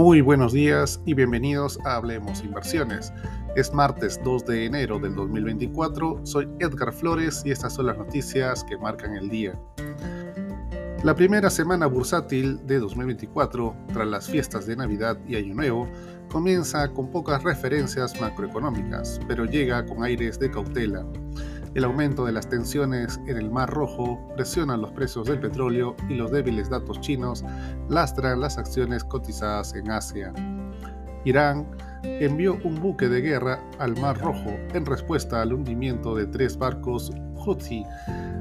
[0.00, 3.12] Muy buenos días y bienvenidos a Hablemos Inversiones.
[3.54, 8.64] Es martes 2 de enero del 2024, soy Edgar Flores y estas son las noticias
[8.64, 9.60] que marcan el día.
[11.04, 15.86] La primera semana bursátil de 2024, tras las fiestas de Navidad y Año Nuevo,
[16.30, 21.04] comienza con pocas referencias macroeconómicas, pero llega con aires de cautela.
[21.74, 26.14] El aumento de las tensiones en el Mar Rojo presiona los precios del petróleo y
[26.14, 27.44] los débiles datos chinos
[27.88, 30.32] lastran las acciones cotizadas en Asia.
[31.24, 31.66] Irán
[32.02, 37.12] envió un buque de guerra al Mar Rojo en respuesta al hundimiento de tres barcos
[37.36, 37.84] Houthi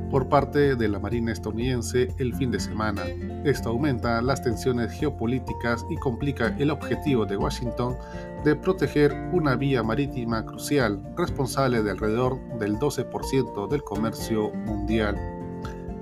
[0.09, 3.03] por parte de la Marina estadounidense el fin de semana.
[3.43, 7.95] Esto aumenta las tensiones geopolíticas y complica el objetivo de Washington
[8.43, 15.15] de proteger una vía marítima crucial responsable de alrededor del 12% del comercio mundial.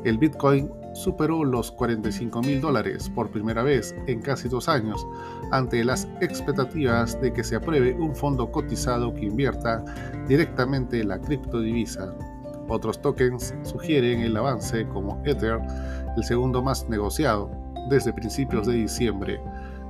[0.03, 5.05] El Bitcoin superó los 45 mil dólares por primera vez en casi dos años,
[5.51, 9.83] ante las expectativas de que se apruebe un fondo cotizado que invierta
[10.27, 12.13] directamente la criptodivisa.
[12.67, 15.59] Otros tokens sugieren el avance como Ether,
[16.17, 17.49] el segundo más negociado,
[17.89, 19.39] desde principios de diciembre.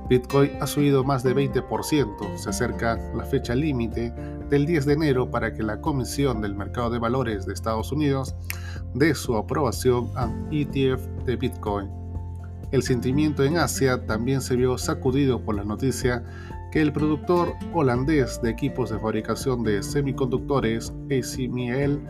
[0.08, 4.12] Bitcoin ha subido más de 20%, se acerca la fecha límite
[4.50, 8.34] del 10 de enero para que la Comisión del Mercado de Valores de Estados Unidos
[8.94, 11.88] dé su aprobación a ETF de Bitcoin.
[12.70, 16.22] El sentimiento en Asia también se vio sacudido por la noticia
[16.70, 22.06] que el productor holandés de equipos de fabricación de semiconductores, ASML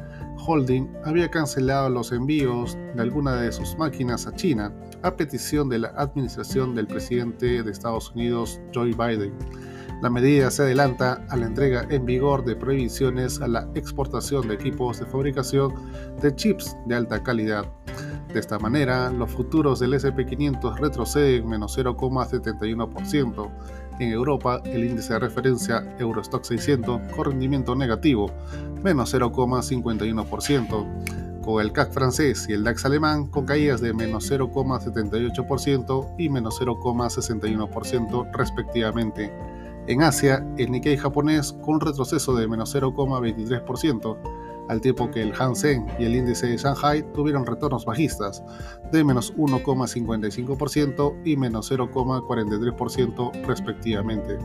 [0.46, 5.80] Holding, había cancelado los envíos de algunas de sus máquinas a China a petición de
[5.80, 9.32] la administración del presidente de Estados Unidos, Joe Biden.
[10.00, 14.54] La medida se adelanta a la entrega en vigor de prohibiciones a la exportación de
[14.54, 15.74] equipos de fabricación
[16.22, 17.64] de chips de alta calidad.
[18.32, 23.50] De esta manera, los futuros del SP500 retroceden menos 0,71%.
[23.98, 28.30] En Europa, el índice de referencia Eurostock 600 con rendimiento negativo,
[28.84, 30.86] menos 0,51%,
[31.42, 36.60] con el CAC francés y el DAX alemán con caídas de menos 0,78% y menos
[36.60, 39.32] 0,61% respectivamente.
[39.88, 44.18] En Asia, el Nikkei japonés con un retroceso de menos 0,23%,
[44.68, 48.44] al tiempo que el Hansen y el índice de Shanghai tuvieron retornos bajistas
[48.92, 54.36] de menos 1,55% y menos 0,43% respectivamente.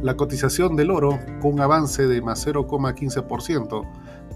[0.00, 3.84] La cotización del oro con un avance de más 0,15%,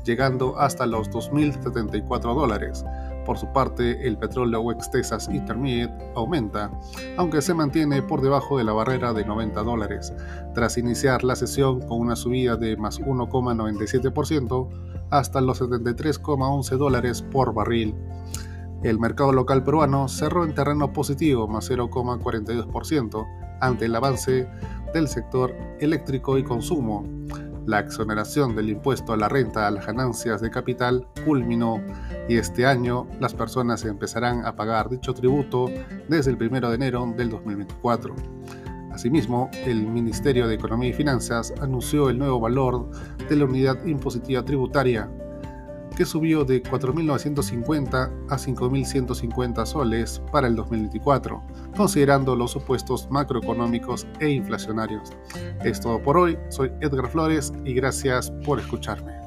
[0.05, 2.85] llegando hasta los 2.074 dólares,
[3.25, 6.71] por su parte, el petróleo West Texas Intermediate aumenta,
[7.17, 10.13] aunque se mantiene por debajo de la barrera de 90 dólares,
[10.55, 14.69] tras iniciar la sesión con una subida de más 1,97%
[15.11, 17.95] hasta los 73,11 dólares por barril.
[18.83, 23.27] El mercado local peruano cerró en terreno positivo más 0,42%
[23.61, 24.49] ante el avance
[24.93, 27.05] del sector eléctrico y consumo,
[27.67, 31.81] la exoneración del impuesto a la renta a las ganancias de capital culminó
[32.29, 35.67] y este año las personas empezarán a pagar dicho tributo
[36.09, 38.15] desde el 1 de enero del 2024.
[38.93, 42.91] Asimismo, el Ministerio de Economía y Finanzas anunció el nuevo valor
[43.29, 45.09] de la unidad impositiva tributaria
[45.93, 51.43] que subió de 4.950 a 5.150 soles para el 2024,
[51.77, 55.13] considerando los supuestos macroeconómicos e inflacionarios.
[55.65, 59.22] Es todo por hoy, soy Edgar Flores y gracias por escucharme.